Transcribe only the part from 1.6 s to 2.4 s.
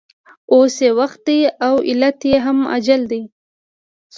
او علت یې